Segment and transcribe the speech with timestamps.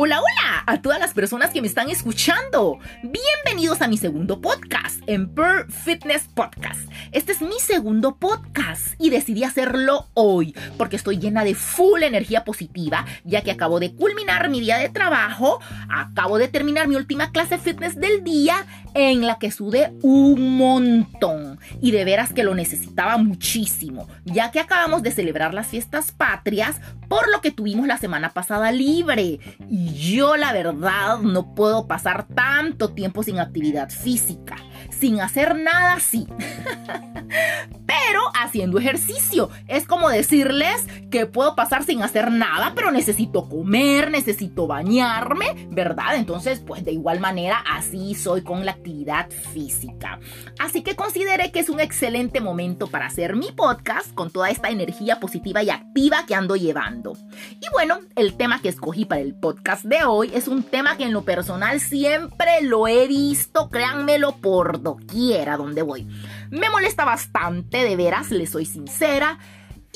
[0.00, 2.78] Hola, hola a todas las personas que me están escuchando.
[3.02, 6.88] Bienvenidos a mi segundo podcast, Emperor Fitness Podcast.
[7.10, 12.44] Este es mi segundo podcast y decidí hacerlo hoy porque estoy llena de full energía
[12.44, 15.58] positiva, ya que acabo de culminar mi día de trabajo,
[15.88, 21.58] acabo de terminar mi última clase fitness del día en la que sudé un montón
[21.80, 26.80] y de veras que lo necesitaba muchísimo, ya que acabamos de celebrar las fiestas patrias,
[27.08, 32.26] por lo que tuvimos la semana pasada libre y yo la verdad no puedo pasar
[32.26, 34.56] tanto tiempo sin actividad física.
[34.90, 36.26] Sin hacer nada, sí.
[37.86, 39.50] pero haciendo ejercicio.
[39.66, 46.16] Es como decirles que puedo pasar sin hacer nada, pero necesito comer, necesito bañarme, ¿verdad?
[46.16, 50.20] Entonces, pues de igual manera, así soy con la actividad física.
[50.58, 54.68] Así que consideré que es un excelente momento para hacer mi podcast con toda esta
[54.68, 57.16] energía positiva y activa que ando llevando.
[57.60, 61.04] Y bueno, el tema que escogí para el podcast de hoy es un tema que
[61.04, 66.06] en lo personal siempre lo he visto, créanmelo, por doquiera donde voy.
[66.50, 69.38] Me molesta bastante, de veras, le soy sincera.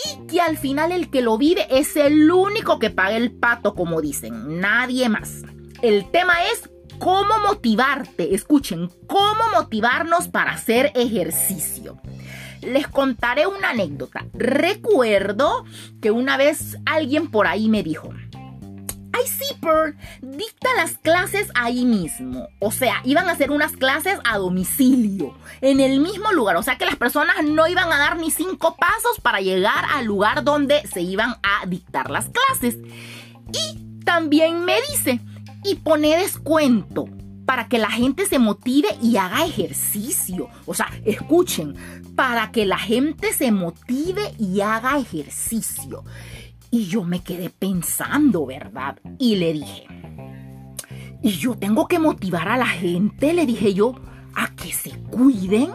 [0.05, 3.75] Y que al final el que lo vive es el único que paga el pato,
[3.75, 5.42] como dicen, nadie más.
[5.83, 11.98] El tema es cómo motivarte, escuchen, cómo motivarnos para hacer ejercicio.
[12.61, 14.27] Les contaré una anécdota.
[14.33, 15.64] Recuerdo
[16.00, 18.11] que una vez alguien por ahí me dijo,
[19.61, 22.49] Pearl, dicta las clases ahí mismo.
[22.59, 26.57] O sea, iban a hacer unas clases a domicilio, en el mismo lugar.
[26.57, 30.07] O sea que las personas no iban a dar ni cinco pasos para llegar al
[30.07, 32.79] lugar donde se iban a dictar las clases.
[33.53, 35.21] Y también me dice,
[35.65, 37.07] y pone descuento
[37.47, 40.49] para que la gente se motive y haga ejercicio.
[40.67, 41.75] O sea, escuchen,
[42.17, 46.05] para que la gente se motive y haga ejercicio.
[46.75, 48.99] Y yo me quedé pensando, ¿verdad?
[49.19, 49.87] Y le dije,
[51.22, 53.94] y yo tengo que motivar a la gente, le dije yo,
[54.34, 55.71] a que se cuiden,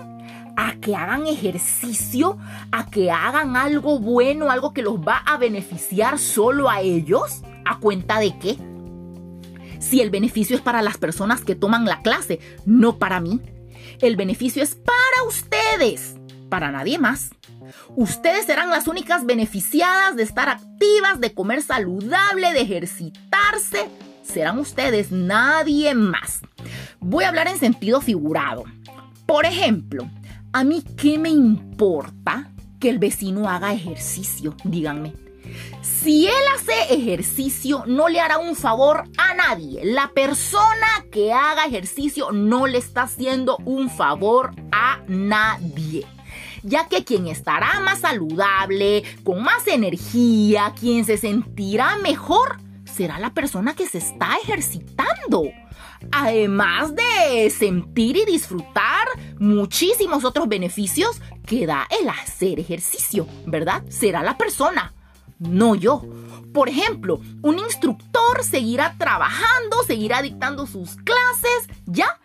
[0.58, 2.40] a que hagan ejercicio,
[2.72, 7.44] a que hagan algo bueno, algo que los va a beneficiar solo a ellos.
[7.64, 8.58] ¿A cuenta de qué?
[9.78, 13.40] Si el beneficio es para las personas que toman la clase, no para mí.
[14.02, 16.16] El beneficio es para ustedes,
[16.50, 17.30] para nadie más.
[17.96, 23.90] Ustedes serán las únicas beneficiadas de estar activas, de comer saludable, de ejercitarse.
[24.24, 26.42] Serán ustedes, nadie más.
[27.00, 28.66] Voy a hablar en sentido figurado.
[29.26, 30.10] Por ejemplo,
[30.54, 34.56] ¿a mí qué me importa que el vecino haga ejercicio?
[34.64, 35.14] Díganme.
[35.82, 39.82] Si él hace ejercicio, no le hará un favor a nadie.
[39.86, 46.06] La persona que haga ejercicio no le está haciendo un favor a nadie
[46.68, 53.34] ya que quien estará más saludable, con más energía, quien se sentirá mejor, será la
[53.34, 55.44] persona que se está ejercitando.
[56.12, 59.08] Además de sentir y disfrutar
[59.40, 63.84] muchísimos otros beneficios que da el hacer ejercicio, ¿verdad?
[63.90, 64.94] Será la persona,
[65.40, 66.04] no yo.
[66.54, 72.20] Por ejemplo, un instructor seguirá trabajando, seguirá dictando sus clases, ¿ya?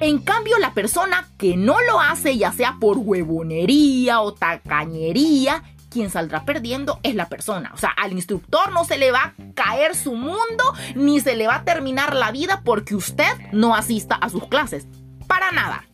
[0.00, 6.10] En cambio, la persona que no lo hace, ya sea por huevonería o tacañería, quien
[6.10, 7.72] saldrá perdiendo es la persona.
[7.74, 11.46] O sea, al instructor no se le va a caer su mundo ni se le
[11.46, 14.86] va a terminar la vida porque usted no asista a sus clases.
[15.26, 15.84] Para nada.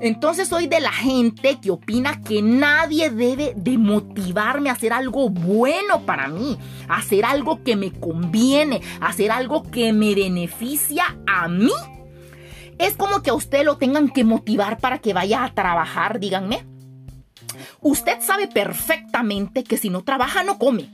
[0.00, 5.30] Entonces soy de la gente que opina que nadie debe de motivarme a hacer algo
[5.30, 6.58] bueno para mí,
[6.88, 11.72] hacer algo que me conviene, hacer algo que me beneficia a mí
[12.78, 16.66] es como que a usted lo tengan que motivar para que vaya a trabajar, díganme.
[17.80, 20.90] Usted sabe perfectamente que si no trabaja no come.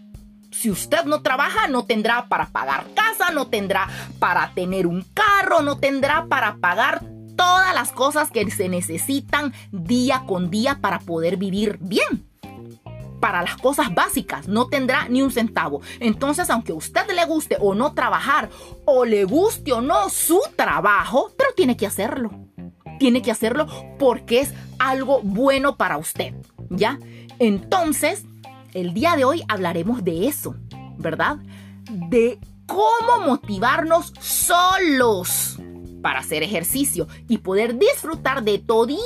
[0.51, 3.89] Si usted no trabaja no tendrá para pagar casa, no tendrá
[4.19, 7.03] para tener un carro, no tendrá para pagar
[7.37, 12.32] todas las cosas que se necesitan día con día para poder vivir bien
[13.23, 15.81] para las cosas básicas, no tendrá ni un centavo.
[16.01, 18.51] Entonces, aunque a usted le guste o no trabajar,
[18.85, 22.33] o le guste o no su trabajo, pero tiene que hacerlo.
[22.99, 23.69] Tiene que hacerlo
[24.01, 26.35] porque es algo bueno para usted,
[26.69, 26.99] ¿ya?
[27.39, 28.25] Entonces,
[28.75, 30.57] el día de hoy hablaremos de eso,
[30.99, 31.37] ¿verdad?
[31.89, 35.61] De cómo motivarnos solos
[36.03, 38.99] para hacer ejercicio y poder disfrutar de toditos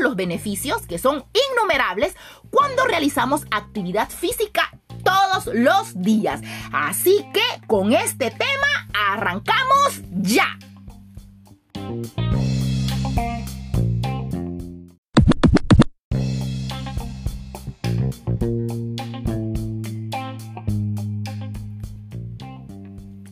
[0.00, 2.16] los beneficios, que son innumerables,
[2.50, 4.70] cuando realizamos actividad física
[5.04, 6.40] todos los días.
[6.72, 10.58] Así que con este tema arrancamos ya.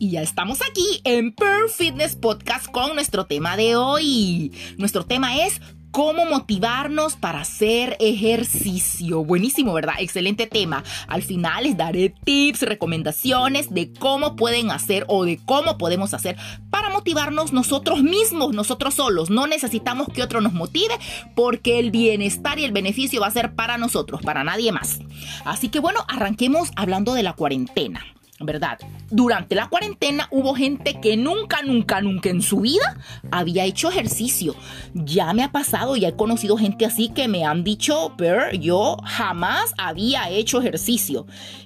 [0.09, 4.53] ya estamos aquí en Per Fitness Podcast con nuestro tema de hoy.
[4.77, 5.59] Nuestro tema es
[5.91, 9.23] cómo motivarnos para hacer ejercicio.
[9.23, 9.95] Buenísimo, ¿verdad?
[9.99, 10.83] Excelente tema.
[11.07, 16.37] Al final les daré tips, recomendaciones de cómo pueden hacer o de cómo podemos hacer
[16.69, 19.29] para motivarnos nosotros mismos, nosotros solos.
[19.29, 20.95] No necesitamos que otro nos motive
[21.35, 24.99] porque el bienestar y el beneficio va a ser para nosotros, para nadie más.
[25.45, 28.01] Así que bueno, arranquemos hablando de la cuarentena.
[28.39, 28.77] ¿Verdad?
[29.09, 32.97] Durante la cuarentena hubo gente que nunca, nunca, nunca en su vida
[33.31, 34.55] había hecho ejercicio.
[34.93, 38.97] Ya me ha pasado, ya he conocido gente así que me han dicho, pero yo
[39.03, 41.25] jamás había hecho ejercicio.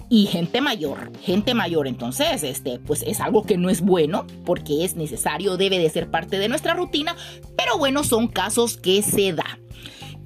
[0.09, 4.83] Y gente mayor, gente mayor, entonces, este, pues es algo que no es bueno porque
[4.83, 7.15] es necesario, debe de ser parte de nuestra rutina,
[7.55, 9.57] pero bueno, son casos que se da.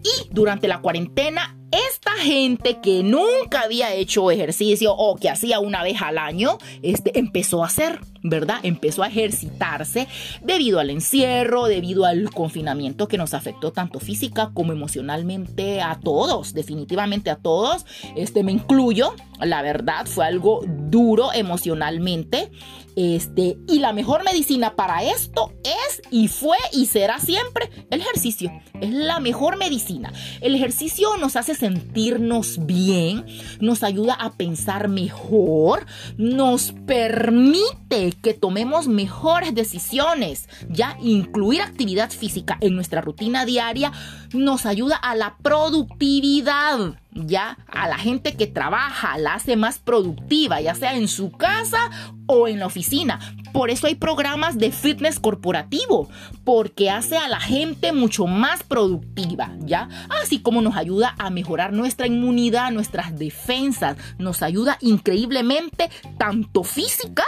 [0.03, 5.83] Y durante la cuarentena esta gente que nunca había hecho ejercicio o que hacía una
[5.83, 7.99] vez al año, este, empezó a hacer,
[8.29, 8.59] ¿verdad?
[8.63, 10.07] Empezó a ejercitarse
[10.41, 16.53] debido al encierro, debido al confinamiento que nos afectó tanto física como emocionalmente a todos,
[16.53, 17.85] definitivamente a todos.
[18.15, 22.51] Este, me incluyo, la verdad, fue algo duro emocionalmente.
[22.95, 28.51] Este, y la mejor medicina para esto es y fue y será siempre el ejercicio.
[28.79, 30.13] Es la mejor medicina.
[30.39, 33.25] El ejercicio nos hace sentirnos bien,
[33.59, 35.85] nos ayuda a pensar mejor,
[36.17, 40.49] nos permite que tomemos mejores decisiones.
[40.69, 43.91] Ya incluir actividad física en nuestra rutina diaria
[44.33, 50.59] nos ayuda a la productividad ya a la gente que trabaja, la hace más productiva,
[50.59, 51.89] ya sea en su casa
[52.27, 53.19] o en la oficina.
[53.53, 56.09] Por eso hay programas de fitness corporativo,
[56.43, 59.87] porque hace a la gente mucho más productiva, ¿ya?
[60.21, 67.23] Así como nos ayuda a mejorar nuestra inmunidad, nuestras defensas, nos ayuda increíblemente tanto física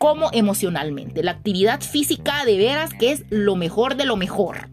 [0.00, 1.22] como emocionalmente.
[1.22, 4.70] La actividad física de veras que es lo mejor de lo mejor.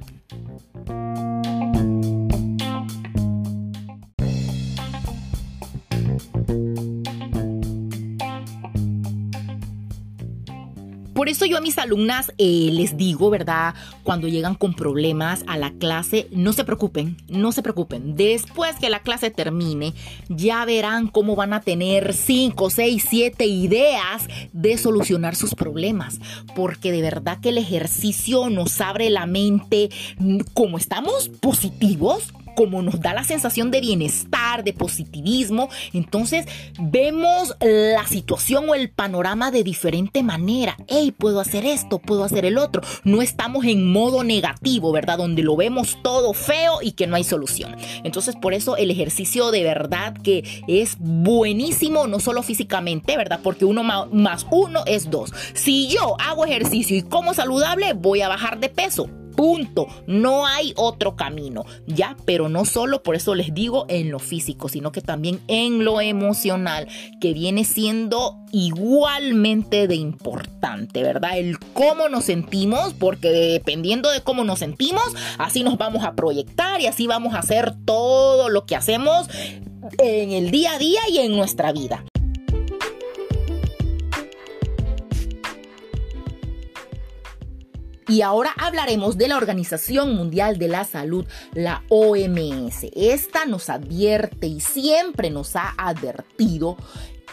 [11.18, 13.74] Por eso yo a mis alumnas eh, les digo, ¿verdad?
[14.04, 18.16] Cuando llegan con problemas a la clase, no se preocupen, no se preocupen.
[18.16, 19.96] Después que la clase termine,
[20.30, 26.20] ya verán cómo van a tener 5, 6, 7 ideas de solucionar sus problemas.
[26.56, 29.90] Porque de verdad que el ejercicio nos abre la mente.
[30.54, 36.48] Como estamos positivos, como nos da la sensación de bienestar, de positivismo, entonces
[36.80, 40.76] vemos la situación o el panorama de diferente manera.
[40.88, 42.82] Hey, puedo hacer esto, puedo hacer el otro.
[43.04, 45.20] No estamos en modo negativo, ¿verdad?
[45.20, 47.76] Donde lo vemos todo feo y que no hay solución.
[48.04, 53.40] Entonces, por eso el ejercicio de verdad que es buenísimo, no solo físicamente, ¿verdad?
[53.44, 55.32] Porque uno más uno es dos.
[55.54, 59.86] Si yo hago ejercicio y como saludable, voy a bajar de peso Punto.
[60.08, 62.18] No hay otro camino, ¿ya?
[62.26, 66.02] Pero no solo por eso les digo en lo físico, sino que también en lo
[66.02, 66.88] emocional,
[67.22, 71.38] que viene siendo igualmente de importante, ¿verdad?
[71.38, 75.04] El cómo nos sentimos, porque dependiendo de cómo nos sentimos,
[75.38, 79.30] así nos vamos a proyectar y así vamos a hacer todo lo que hacemos
[80.00, 82.04] en el día a día y en nuestra vida.
[88.08, 92.88] Y ahora hablaremos de la Organización Mundial de la Salud, la OMS.
[92.96, 96.78] Esta nos advierte y siempre nos ha advertido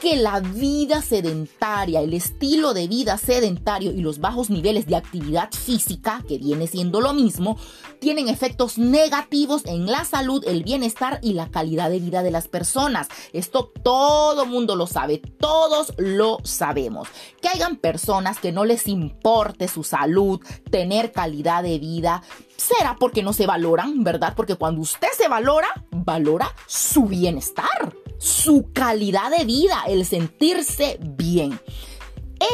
[0.01, 5.51] que la vida sedentaria, el estilo de vida sedentario y los bajos niveles de actividad
[5.53, 7.59] física, que viene siendo lo mismo,
[8.01, 12.49] tienen efectos negativos en la salud, el bienestar y la calidad de vida de las
[12.49, 13.09] personas.
[13.33, 17.09] Esto todo mundo lo sabe, todos lo sabemos.
[17.41, 22.23] Que hayan personas que no les importe su salud, tener calidad de vida,
[22.57, 24.35] será porque no se valoran, ¿verdad?
[24.37, 27.95] Porque cuando usted se valora, valora su bienestar
[28.25, 31.61] su calidad de vida, el sentirse bien.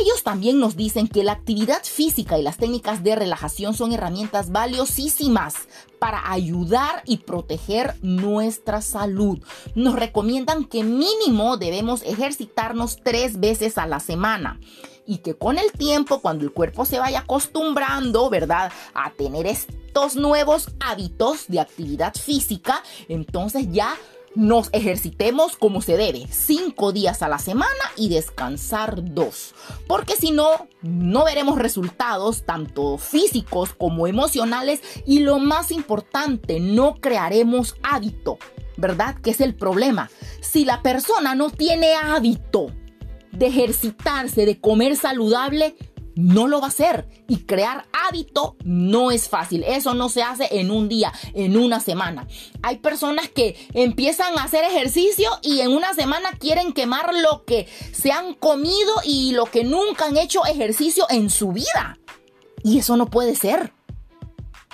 [0.01, 4.51] Ellos también nos dicen que la actividad física y las técnicas de relajación son herramientas
[4.51, 5.55] valiosísimas
[6.01, 9.39] para ayudar y proteger nuestra salud.
[9.77, 14.61] Nos recomiendan que mínimo debemos ejercitarnos tres veces a la semana
[15.07, 19.47] y que con el tiempo, cuando el cuerpo se vaya acostumbrando, ¿verdad?, a tener
[19.91, 23.97] estos nuevos hábitos de actividad física, entonces ya
[24.37, 29.53] nos ejercitemos como se debe, cinco días a la semana y descansar dos.
[29.89, 36.95] Porque si no, no veremos resultados tanto físicos como emocionales y lo más importante, no
[37.01, 38.39] crearemos hábito,
[38.77, 39.17] ¿verdad?
[39.17, 40.09] Que es el problema.
[40.41, 42.69] Si la persona no tiene hábito
[43.33, 45.75] de ejercitarse, de comer saludable,
[46.21, 47.09] no lo va a hacer.
[47.29, 49.65] Y crear hábito no es fácil.
[49.65, 52.27] Eso no se hace en un día, en una semana.
[52.63, 57.67] Hay personas que empiezan a hacer ejercicio y en una semana quieren quemar lo que
[57.93, 61.99] se han comido y lo que nunca han hecho ejercicio en su vida.
[62.63, 63.73] Y eso no puede ser.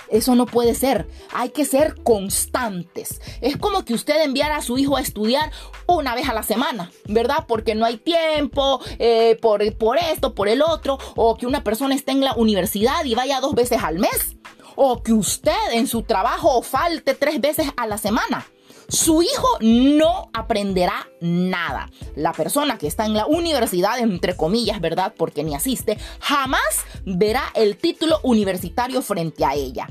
[0.09, 1.07] Eso no puede ser.
[1.33, 3.21] Hay que ser constantes.
[3.41, 5.51] Es como que usted enviara a su hijo a estudiar
[5.85, 7.45] una vez a la semana, ¿verdad?
[7.47, 11.95] Porque no hay tiempo, eh, por, por esto, por el otro, o que una persona
[11.95, 14.37] esté en la universidad y vaya dos veces al mes,
[14.75, 18.45] o que usted en su trabajo falte tres veces a la semana
[18.87, 21.89] su hijo no aprenderá nada.
[22.15, 25.13] La persona que está en la universidad, entre comillas, ¿verdad?
[25.17, 29.87] Porque ni asiste, jamás verá el título universitario frente a ella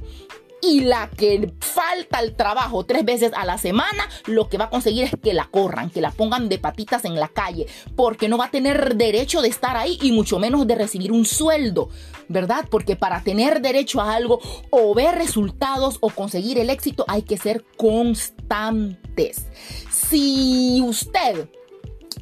[0.63, 4.71] y la que falta el trabajo tres veces a la semana, lo que va a
[4.71, 8.39] conseguir es que la corran, que la pongan de patitas en la calle, porque no
[8.39, 11.89] va a tener derecho de estar ahí y mucho menos de recibir un sueldo,
[12.29, 12.65] ¿verdad?
[12.71, 14.41] Porque para tener derecho a algo
[14.71, 19.47] o ver resultados o conseguir el éxito hay que ser constantes.
[19.91, 21.49] Si usted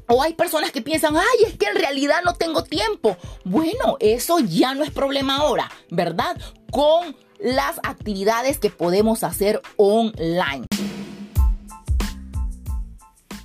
[0.07, 3.17] o hay personas que piensan, ay, es que en realidad no tengo tiempo.
[3.45, 6.37] Bueno, eso ya no es problema ahora, ¿verdad?
[6.71, 10.67] Con las actividades que podemos hacer online.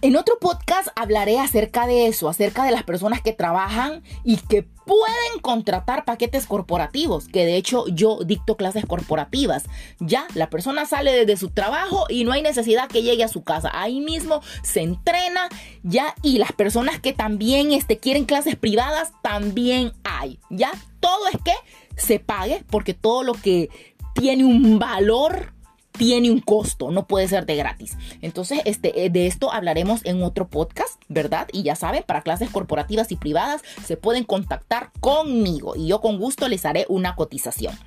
[0.02, 4.64] En otro podcast hablaré acerca de eso, acerca de las personas que trabajan y que
[4.64, 9.66] pueden contratar paquetes corporativos, que de hecho yo dicto clases corporativas.
[10.00, 13.44] Ya, la persona sale desde su trabajo y no hay necesidad que llegue a su
[13.44, 13.72] casa.
[13.74, 15.50] Ahí mismo se entrena,
[15.84, 20.40] ya, y las personas que también este, quieren clases privadas, también hay.
[20.50, 21.54] Ya, todo es que
[21.98, 23.70] se pague, porque todo lo que
[24.14, 25.59] tiene un valor
[25.92, 27.98] tiene un costo, no puede ser de gratis.
[28.22, 31.48] Entonces, este, eh, de esto hablaremos en otro podcast, ¿verdad?
[31.52, 36.18] Y ya saben, para clases corporativas y privadas se pueden contactar conmigo y yo con
[36.18, 37.78] gusto les haré una cotización.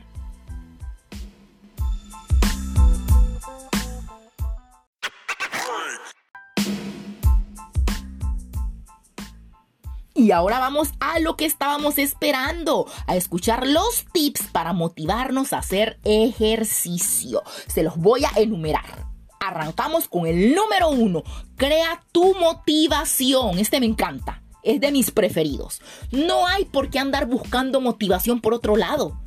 [10.23, 15.59] Y ahora vamos a lo que estábamos esperando, a escuchar los tips para motivarnos a
[15.59, 17.43] hacer ejercicio.
[17.67, 19.09] Se los voy a enumerar.
[19.41, 21.25] Arrancamos con el número uno.
[21.57, 23.59] Crea tu motivación.
[23.59, 24.45] Este me encanta.
[24.63, 25.83] Es de mis preferidos.
[26.13, 29.19] No hay por qué andar buscando motivación por otro lado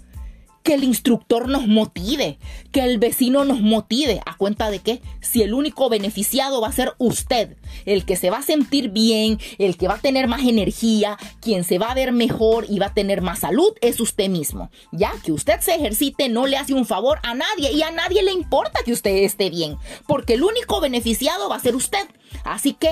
[0.65, 2.39] que el instructor nos motive,
[2.71, 4.19] que el vecino nos motive.
[4.25, 5.01] ¿A cuenta de qué?
[5.21, 7.55] Si el único beneficiado va a ser usted,
[7.85, 11.63] el que se va a sentir bien, el que va a tener más energía, quien
[11.63, 14.71] se va a ver mejor y va a tener más salud, es usted mismo.
[14.91, 18.23] Ya que usted se ejercite no le hace un favor a nadie y a nadie
[18.23, 22.07] le importa que usted esté bien, porque el único beneficiado va a ser usted.
[22.43, 22.89] Así que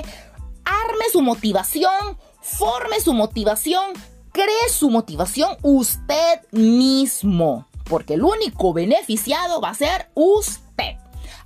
[0.63, 3.93] arme su motivación, forme su motivación,
[4.33, 10.97] cree su motivación usted mismo, porque el único beneficiado va a ser usted.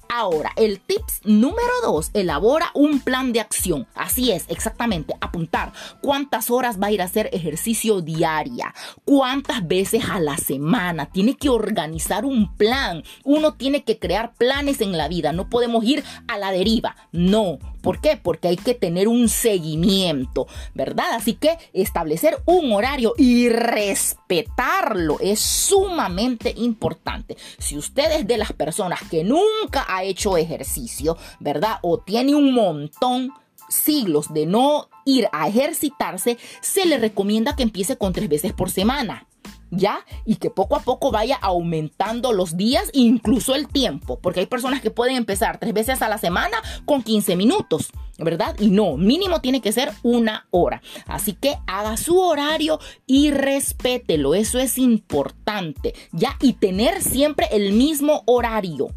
[0.09, 3.87] Ahora, el tips número dos, elabora un plan de acción.
[3.95, 8.73] Así es, exactamente, apuntar cuántas horas va a ir a hacer ejercicio diaria,
[9.05, 11.07] cuántas veces a la semana.
[11.07, 13.03] Tiene que organizar un plan.
[13.23, 15.33] Uno tiene que crear planes en la vida.
[15.33, 16.95] No podemos ir a la deriva.
[17.11, 17.59] No.
[17.81, 18.17] ¿Por qué?
[18.17, 21.05] Porque hay que tener un seguimiento, ¿verdad?
[21.13, 27.37] Así que establecer un horario y respetarlo es sumamente importante.
[27.59, 31.79] Si usted es de las personas que nunca hecho ejercicio, ¿verdad?
[31.81, 33.31] O tiene un montón
[33.69, 38.69] siglos de no ir a ejercitarse, se le recomienda que empiece con tres veces por
[38.69, 39.27] semana.
[39.69, 40.05] ¿ya?
[40.25, 44.81] Y que poco a poco vaya aumentando los días, incluso el tiempo, porque hay personas
[44.81, 48.55] que pueden empezar tres veces a la semana con 15 minutos, ¿verdad?
[48.59, 50.81] Y no, mínimo tiene que ser una hora.
[51.05, 56.37] Así que haga su horario y respételo, eso es importante, ¿ya?
[56.41, 58.89] Y tener siempre el mismo horario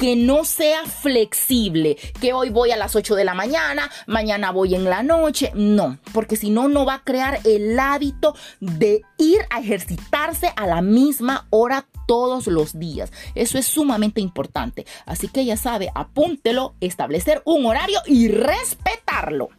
[0.00, 4.74] que no sea flexible, que hoy voy a las 8 de la mañana, mañana voy
[4.74, 9.40] en la noche, no, porque si no, no va a crear el hábito de ir
[9.50, 13.12] a ejercitarse a la misma hora todos los días.
[13.34, 14.86] Eso es sumamente importante.
[15.04, 19.50] Así que ya sabe, apúntelo, establecer un horario y respetarlo.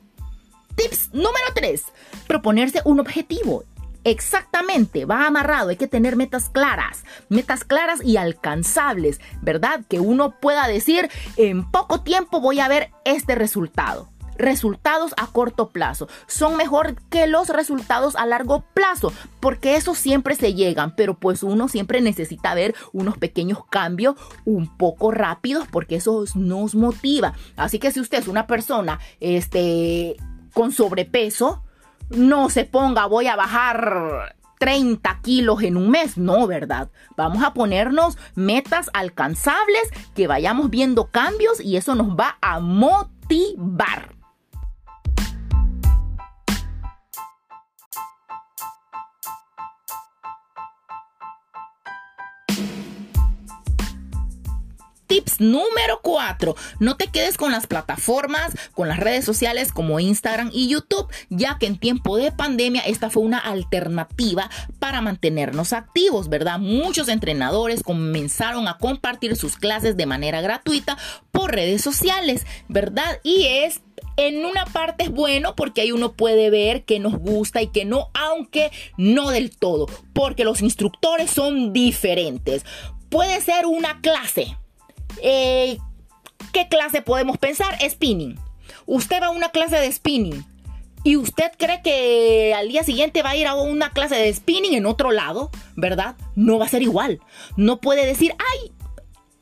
[0.76, 1.84] Tips número 3.
[2.28, 3.64] Proponerse un objetivo.
[4.04, 9.82] Exactamente, va amarrado, hay que tener metas claras, metas claras y alcanzables, ¿verdad?
[9.88, 14.10] Que uno pueda decir, en poco tiempo voy a ver este resultado.
[14.38, 20.36] Resultados a corto plazo son mejor que los resultados a largo plazo, porque esos siempre
[20.36, 24.16] se llegan, pero pues uno siempre necesita ver unos pequeños cambios
[24.46, 27.34] un poco rápidos, porque eso nos motiva.
[27.56, 30.16] Así que si usted es una persona este,
[30.54, 31.64] con sobrepeso,
[32.16, 36.18] no se ponga, voy a bajar 30 kilos en un mes.
[36.18, 36.90] No, ¿verdad?
[37.18, 44.21] Vamos a ponernos metas alcanzables, que vayamos viendo cambios y eso nos va a motivar.
[55.12, 56.56] Tips número 4.
[56.80, 61.58] No te quedes con las plataformas, con las redes sociales como Instagram y YouTube, ya
[61.60, 64.50] que en tiempo de pandemia esta fue una alternativa
[64.80, 66.60] para mantenernos activos, ¿verdad?
[66.60, 70.98] Muchos entrenadores comenzaron a compartir sus clases de manera gratuita
[71.32, 73.20] por redes sociales, ¿verdad?
[73.22, 73.82] Y es
[74.16, 77.84] en una parte es bueno porque ahí uno puede ver que nos gusta y que
[77.84, 82.64] no, aunque no del todo, porque los instructores son diferentes.
[83.10, 84.56] Puede ser una clase
[85.22, 85.78] eh,
[86.54, 87.78] ¿Qué clase podemos pensar?
[87.88, 88.38] Spinning.
[88.86, 90.46] Usted va a una clase de spinning
[91.04, 94.74] y usted cree que al día siguiente va a ir a una clase de spinning
[94.74, 96.16] en otro lado, ¿verdad?
[96.36, 97.20] No va a ser igual.
[97.56, 98.72] No puede decir, ay,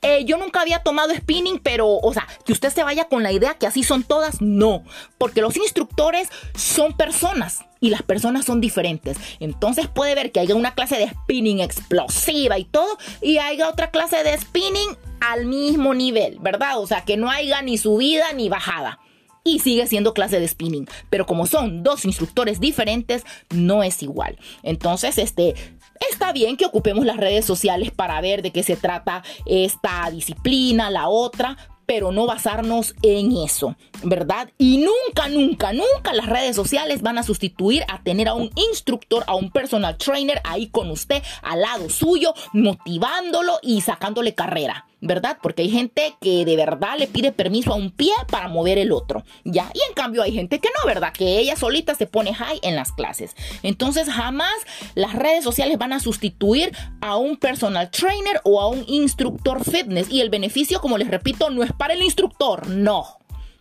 [0.01, 3.31] eh, yo nunca había tomado spinning, pero, o sea, que usted se vaya con la
[3.31, 4.83] idea que así son todas, no,
[5.17, 9.17] porque los instructores son personas y las personas son diferentes.
[9.39, 13.91] Entonces puede ver que haya una clase de spinning explosiva y todo, y haya otra
[13.91, 16.79] clase de spinning al mismo nivel, ¿verdad?
[16.79, 18.99] O sea, que no haya ni subida ni bajada.
[19.43, 20.87] Y sigue siendo clase de spinning.
[21.09, 24.37] Pero como son dos instructores diferentes, no es igual.
[24.63, 25.55] Entonces, este,
[25.99, 30.89] Está bien que ocupemos las redes sociales para ver de qué se trata esta disciplina,
[30.89, 34.49] la otra, pero no basarnos en eso, ¿verdad?
[34.59, 39.23] Y nunca, nunca, nunca las redes sociales van a sustituir a tener a un instructor,
[39.25, 44.85] a un personal trainer ahí con usted al lado suyo, motivándolo y sacándole carrera.
[45.01, 45.37] ¿Verdad?
[45.41, 48.91] Porque hay gente que de verdad le pide permiso a un pie para mover el
[48.91, 49.71] otro, ¿ya?
[49.73, 51.13] Y en cambio hay gente que no, ¿verdad?
[51.13, 53.35] Que ella solita se pone high en las clases.
[53.63, 54.55] Entonces jamás
[54.95, 60.09] las redes sociales van a sustituir a un personal trainer o a un instructor fitness.
[60.09, 63.19] Y el beneficio, como les repito, no es para el instructor, no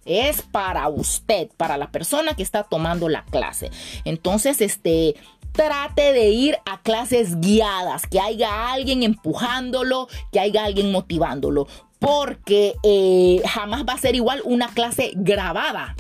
[0.09, 3.71] es para usted, para la persona que está tomando la clase.
[4.05, 5.17] Entonces, este,
[5.59, 11.67] trate de ir a clases guiadas, que haya alguien empujándolo, que haya alguien motivándolo,
[11.99, 15.97] porque eh, jamás va a ser igual una clase grabada.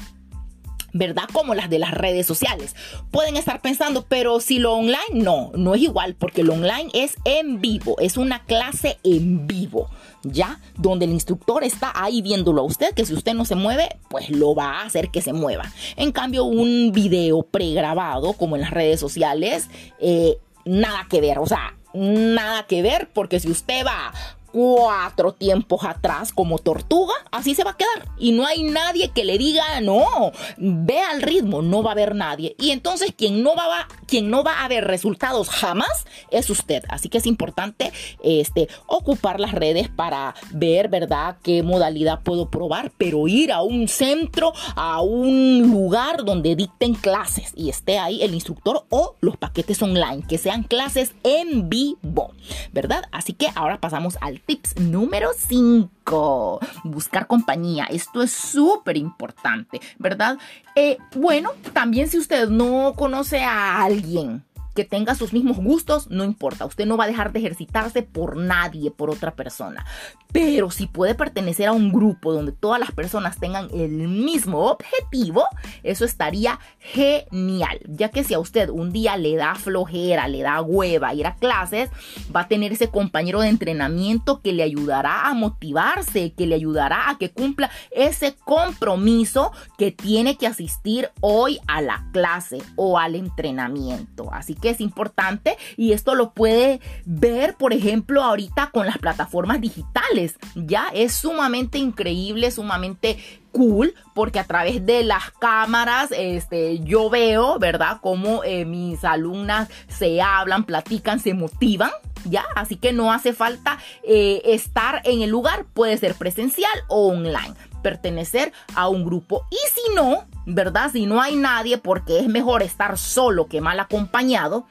[0.92, 1.24] ¿Verdad?
[1.32, 2.74] Como las de las redes sociales.
[3.10, 7.16] Pueden estar pensando, pero si lo online, no, no es igual, porque lo online es
[7.24, 9.88] en vivo, es una clase en vivo,
[10.22, 10.60] ¿ya?
[10.76, 14.30] Donde el instructor está ahí viéndolo a usted, que si usted no se mueve, pues
[14.30, 15.64] lo va a hacer que se mueva.
[15.96, 19.68] En cambio, un video pregrabado, como en las redes sociales,
[20.00, 24.12] eh, nada que ver, o sea, nada que ver, porque si usted va
[24.58, 28.08] cuatro tiempos atrás como tortuga, así se va a quedar.
[28.18, 32.16] Y no hay nadie que le diga, no, ve al ritmo, no va a haber
[32.16, 32.56] nadie.
[32.58, 36.82] Y entonces quien no va, a, quien no va a ver resultados jamás es usted.
[36.88, 37.92] Así que es importante
[38.24, 43.86] este, ocupar las redes para ver, ¿verdad?, qué modalidad puedo probar, pero ir a un
[43.86, 49.80] centro, a un lugar donde dicten clases y esté ahí el instructor o los paquetes
[49.82, 52.32] online, que sean clases en vivo,
[52.72, 53.04] ¿verdad?
[53.12, 56.60] Así que ahora pasamos al tips número 5.
[56.84, 57.84] Buscar compañía.
[57.90, 60.38] Esto es súper importante, ¿verdad?
[60.74, 64.42] Eh, bueno, también si usted no conoce a alguien
[64.78, 66.64] que tenga sus mismos gustos, no importa.
[66.64, 69.84] Usted no va a dejar de ejercitarse por nadie, por otra persona.
[70.30, 75.42] Pero si puede pertenecer a un grupo donde todas las personas tengan el mismo objetivo,
[75.82, 77.80] eso estaría genial.
[77.88, 81.34] Ya que si a usted un día le da flojera, le da hueva ir a
[81.34, 81.90] clases,
[82.34, 87.10] va a tener ese compañero de entrenamiento que le ayudará a motivarse, que le ayudará
[87.10, 93.16] a que cumpla ese compromiso que tiene que asistir hoy a la clase o al
[93.16, 94.32] entrenamiento.
[94.32, 99.60] Así que es importante y esto lo puede ver, por ejemplo, ahorita con las plataformas
[99.60, 100.36] digitales.
[100.54, 103.18] Ya es sumamente increíble, sumamente
[103.52, 107.98] cool porque a través de las cámaras este, yo veo, ¿verdad?
[108.00, 111.90] Cómo eh, mis alumnas se hablan, platican, se motivan.
[112.24, 117.08] Ya, así que no hace falta eh, estar en el lugar, puede ser presencial o
[117.08, 119.46] online, pertenecer a un grupo.
[119.50, 120.90] Y si no, ¿verdad?
[120.92, 124.66] Si no hay nadie, porque es mejor estar solo que mal acompañado,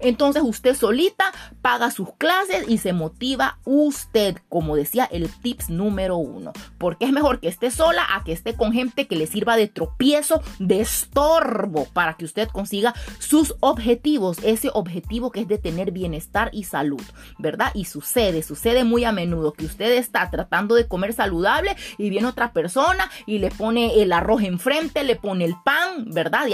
[0.00, 1.32] Entonces usted solita
[1.62, 6.52] paga sus clases y se motiva usted, como decía el tips número uno.
[6.78, 9.68] Porque es mejor que esté sola a que esté con gente que le sirva de
[9.68, 14.38] tropiezo, de estorbo, para que usted consiga sus objetivos.
[14.42, 17.02] Ese objetivo que es de tener bienestar y salud,
[17.38, 17.70] ¿verdad?
[17.74, 22.26] Y sucede, sucede muy a menudo que usted está tratando de comer saludable y viene
[22.26, 26.46] otra persona y le pone el arroz enfrente, le pone el pan, ¿verdad?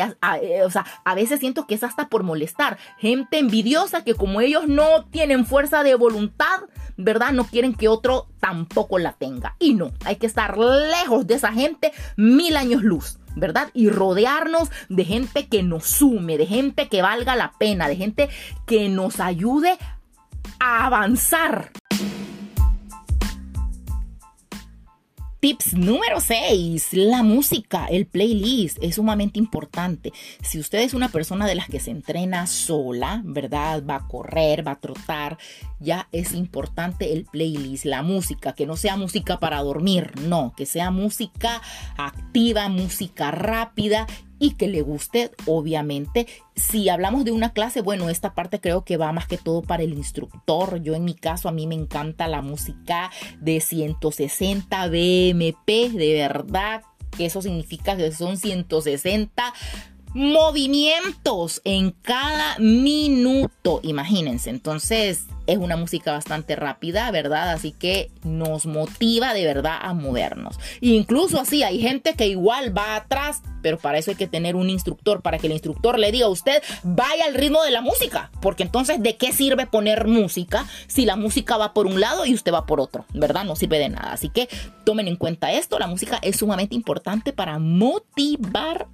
[0.43, 2.79] Eh, o sea, a veces siento que es hasta por molestar.
[2.99, 6.61] Gente envidiosa que como ellos no tienen fuerza de voluntad,
[6.97, 7.33] ¿verdad?
[7.33, 9.57] No quieren que otro tampoco la tenga.
[9.59, 13.19] Y no, hay que estar lejos de esa gente mil años luz.
[13.39, 13.69] ¿verdad?
[13.75, 18.31] Y rodearnos de gente que nos sume, de gente que valga la pena, de gente
[18.67, 19.77] que nos ayude
[20.59, 21.71] a avanzar.
[25.47, 26.89] Tips número 6.
[26.95, 30.13] La música, el playlist es sumamente importante.
[30.43, 33.85] Si usted es una persona de las que se entrena sola, ¿verdad?
[33.89, 35.39] Va a correr, va a trotar,
[35.79, 40.67] ya es importante el playlist, la música, que no sea música para dormir, no, que
[40.67, 41.63] sea música
[41.97, 46.27] activa, música rápida y que le guste, obviamente.
[46.55, 49.83] Si hablamos de una clase, bueno, esta parte creo que va más que todo para
[49.83, 50.83] el instructor.
[50.83, 56.83] Yo en mi caso, a mí me encanta la música de 160 BMP, de verdad,
[57.19, 59.55] eso significa que son 160
[60.15, 64.51] movimientos en cada minuto, imagínense.
[64.51, 67.51] Entonces, es una música bastante rápida, ¿verdad?
[67.51, 70.59] Así que nos motiva de verdad a movernos.
[70.81, 74.69] incluso así, hay gente que igual va atrás, pero para eso hay que tener un
[74.71, 78.31] instructor, para que el instructor le diga a usted, vaya al ritmo de la música.
[78.41, 82.35] Porque entonces, ¿de qué sirve poner música si la música va por un lado y
[82.35, 83.05] usted va por otro?
[83.13, 83.45] ¿Verdad?
[83.45, 84.13] No sirve de nada.
[84.13, 84.49] Así que
[84.85, 88.93] tomen en cuenta esto, la música es sumamente importante para motivarnos.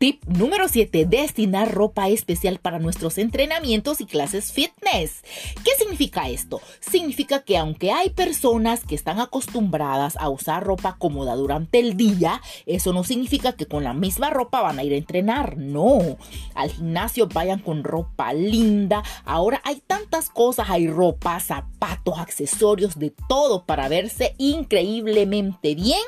[0.00, 1.04] Tip número 7.
[1.04, 5.22] Destinar ropa especial para nuestros entrenamientos y clases fitness.
[5.62, 6.62] ¿Qué significa esto?
[6.80, 12.40] Significa que aunque hay personas que están acostumbradas a usar ropa cómoda durante el día,
[12.64, 15.58] eso no significa que con la misma ropa van a ir a entrenar.
[15.58, 16.16] No.
[16.54, 19.02] Al gimnasio vayan con ropa linda.
[19.26, 20.70] Ahora hay tantas cosas.
[20.70, 26.00] Hay ropa, zapatos, accesorios, de todo para verse increíblemente bien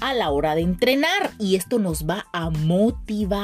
[0.00, 1.32] a la hora de entrenar.
[1.40, 3.39] Y esto nos va a motivar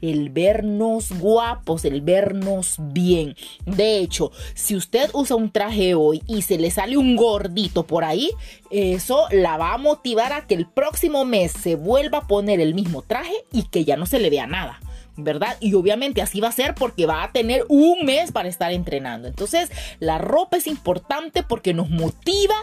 [0.00, 3.36] el vernos guapos, el vernos bien.
[3.64, 8.04] De hecho, si usted usa un traje hoy y se le sale un gordito por
[8.04, 8.30] ahí,
[8.70, 12.74] eso la va a motivar a que el próximo mes se vuelva a poner el
[12.74, 14.80] mismo traje y que ya no se le vea nada.
[15.16, 15.56] ¿verdad?
[15.60, 19.28] Y obviamente así va a ser porque va a tener un mes para estar entrenando.
[19.28, 22.54] Entonces, la ropa es importante porque nos motiva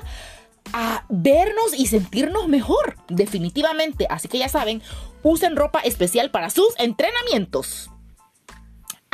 [0.71, 4.07] a vernos y sentirnos mejor, definitivamente.
[4.09, 4.81] Así que ya saben,
[5.21, 7.89] usen ropa especial para sus entrenamientos.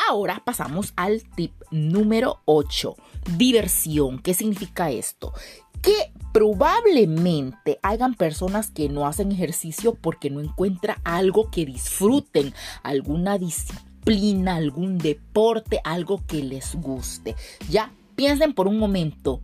[0.08, 2.96] Ahora pasamos al tip número 8,
[3.38, 4.20] diversión.
[4.20, 5.34] ¿Qué significa esto?
[5.82, 13.38] Que probablemente hayan personas que no hacen ejercicio porque no encuentran algo que disfruten, alguna
[13.38, 17.36] disciplina, algún deporte, algo que les guste.
[17.70, 19.42] Ya piensen por un momento,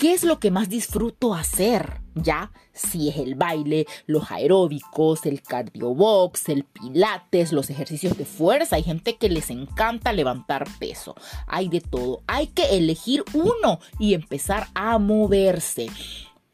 [0.00, 2.00] ¿Qué es lo que más disfruto hacer?
[2.14, 8.76] Ya, si es el baile, los aeróbicos, el cardiobox, el pilates, los ejercicios de fuerza.
[8.76, 11.16] Hay gente que les encanta levantar peso.
[11.46, 12.22] Hay de todo.
[12.26, 15.90] Hay que elegir uno y empezar a moverse.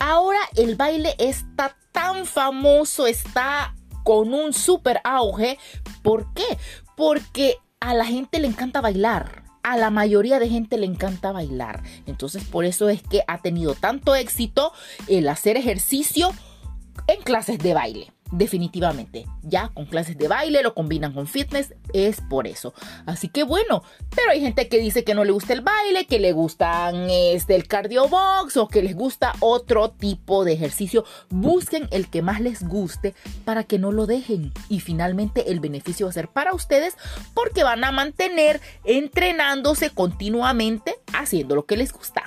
[0.01, 5.57] Ahora el baile está tan famoso, está con un super auge.
[6.03, 6.59] ¿Por qué?
[6.97, 11.83] Porque a la gente le encanta bailar a la mayoría de gente le encanta bailar.
[12.07, 14.73] Entonces por eso es que ha tenido tanto éxito
[15.09, 16.33] el hacer ejercicio
[17.09, 19.27] en clases de baile definitivamente.
[19.43, 22.75] Ya con clases de baile lo combinan con fitness, es por eso.
[23.07, 23.83] Así que bueno,
[24.15, 27.55] pero hay gente que dice que no le gusta el baile, que le gustan este
[27.55, 31.05] el cardio box o que les gusta otro tipo de ejercicio.
[31.31, 36.07] Busquen el que más les guste para que no lo dejen y finalmente el beneficio
[36.07, 36.97] va a ser para ustedes
[37.35, 42.25] porque van a mantener entrenándose continuamente haciendo lo que les gusta.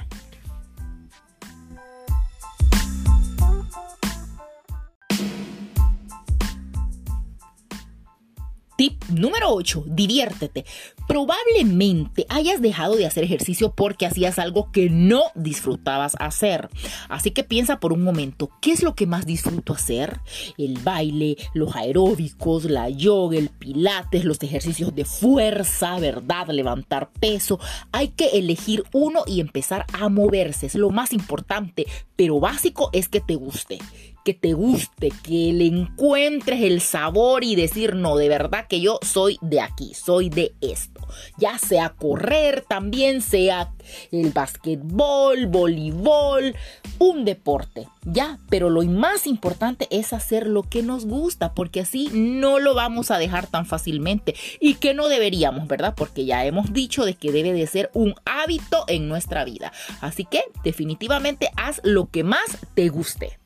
[8.80, 10.64] Tip número 8, diviértete.
[11.06, 16.70] Probablemente hayas dejado de hacer ejercicio porque hacías algo que no disfrutabas hacer.
[17.10, 20.22] Así que piensa por un momento, ¿qué es lo que más disfruto hacer?
[20.58, 26.48] El baile, los aeróbicos, la yoga, el pilates, los ejercicios de fuerza, ¿verdad?
[26.48, 27.60] Levantar peso.
[27.92, 30.68] Hay que elegir uno y empezar a moverse.
[30.68, 33.80] Es lo más importante, pero básico es que te guste
[34.24, 39.00] que te guste, que le encuentres el sabor y decir, no, de verdad que yo
[39.02, 41.02] soy de aquí, soy de esto.
[41.38, 43.74] Ya sea correr también, sea
[44.12, 46.56] el basquetbol, voleibol,
[47.00, 48.38] un deporte, ya.
[48.50, 53.12] Pero lo más importante es hacer lo que nos gusta, porque así no lo vamos
[53.12, 54.36] a dejar tan fácilmente.
[54.60, 55.94] Y que no deberíamos, ¿verdad?
[55.96, 59.72] Porque ya hemos dicho de que debe de ser un hábito en nuestra vida.
[60.02, 63.40] Así que definitivamente haz lo que más te guste.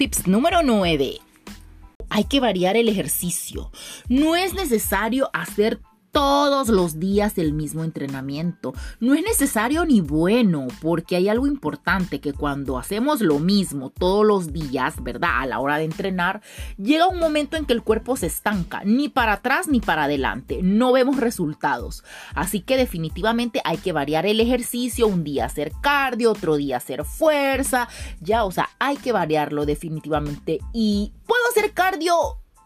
[0.00, 1.18] Tips número 9.
[2.08, 3.70] Hay que variar el ejercicio.
[4.08, 5.78] No es necesario hacer
[6.12, 8.74] todos los días el mismo entrenamiento.
[8.98, 14.26] No es necesario ni bueno, porque hay algo importante que cuando hacemos lo mismo todos
[14.26, 15.40] los días, ¿verdad?
[15.40, 16.42] A la hora de entrenar,
[16.76, 20.60] llega un momento en que el cuerpo se estanca, ni para atrás ni para adelante.
[20.62, 22.04] No vemos resultados.
[22.34, 27.04] Así que definitivamente hay que variar el ejercicio, un día hacer cardio, otro día hacer
[27.04, 27.88] fuerza,
[28.20, 30.60] ya, o sea, hay que variarlo definitivamente.
[30.72, 32.14] Y puedo hacer cardio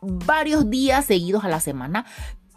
[0.00, 2.04] varios días seguidos a la semana,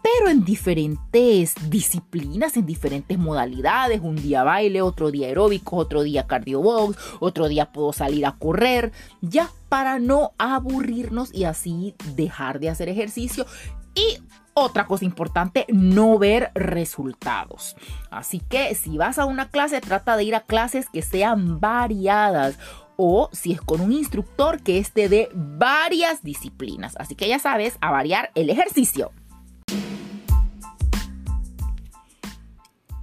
[0.02, 4.00] pero en diferentes disciplinas, en diferentes modalidades.
[4.00, 8.36] Un día baile, otro día aeróbico, otro día cardio box, otro día puedo salir a
[8.36, 13.46] correr, ya para no aburrirnos y así dejar de hacer ejercicio.
[13.94, 14.18] Y
[14.54, 17.76] otra cosa importante, no ver resultados.
[18.10, 22.58] Así que si vas a una clase, trata de ir a clases que sean variadas
[22.96, 26.96] o si es con un instructor que esté de varias disciplinas.
[26.98, 29.12] Así que ya sabes, a variar el ejercicio.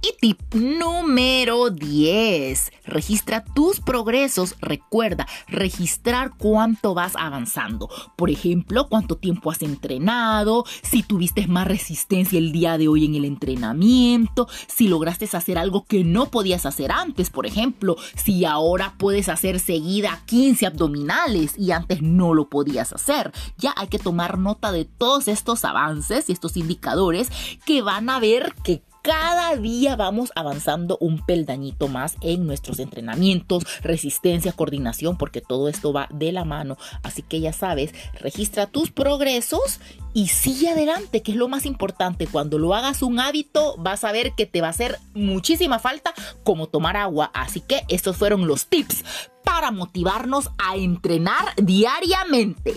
[0.06, 2.72] Y tip número 10.
[2.84, 4.54] Registra tus progresos.
[4.60, 7.88] Recuerda, registrar cuánto vas avanzando.
[8.14, 13.16] Por ejemplo, cuánto tiempo has entrenado, si tuviste más resistencia el día de hoy en
[13.16, 17.30] el entrenamiento, si lograste hacer algo que no podías hacer antes.
[17.30, 23.32] Por ejemplo, si ahora puedes hacer seguida 15 abdominales y antes no lo podías hacer.
[23.58, 27.28] Ya hay que tomar nota de todos estos avances y estos indicadores
[27.64, 33.64] que van a ver que cada día vamos avanzando un peldañito más en nuestros entrenamientos,
[33.80, 36.76] resistencia, coordinación, porque todo esto va de la mano.
[37.04, 39.78] Así que ya sabes, registra tus progresos
[40.12, 42.26] y sigue adelante, que es lo más importante.
[42.26, 46.12] Cuando lo hagas un hábito, vas a ver que te va a hacer muchísima falta
[46.42, 47.30] como tomar agua.
[47.32, 49.04] Así que estos fueron los tips
[49.44, 52.74] para motivarnos a entrenar diariamente.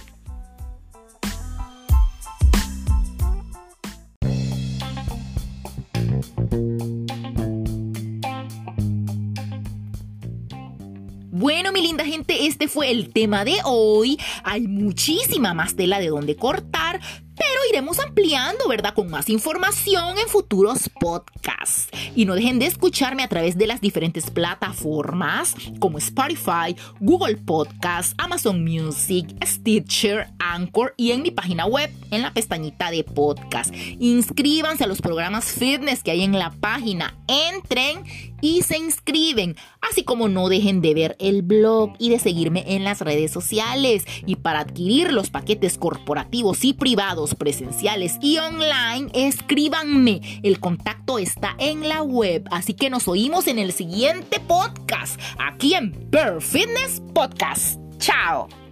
[11.32, 14.18] Bueno, mi linda gente, este fue el tema de hoy.
[14.44, 17.00] Hay muchísima más tela de donde cortar,
[17.60, 18.94] pero iremos ampliando, ¿verdad?
[18.94, 21.90] Con más información en futuros podcasts.
[22.16, 28.14] Y no dejen de escucharme a través de las diferentes plataformas como Spotify, Google Podcasts,
[28.18, 33.74] Amazon Music, Stitcher, Anchor y en mi página web en la pestañita de podcast.
[34.00, 37.18] Inscríbanse a los programas fitness que hay en la página.
[37.28, 38.04] Entren
[38.42, 39.56] y se inscriben.
[39.82, 44.06] Así como no dejen de ver el blog y de seguirme en las redes sociales.
[44.26, 50.22] Y para adquirir los paquetes corporativos y privados presenciales y online, escríbanme.
[50.44, 52.48] El contacto está en la web.
[52.52, 57.80] Así que nos oímos en el siguiente podcast, aquí en Per Fitness Podcast.
[57.98, 58.69] Chao.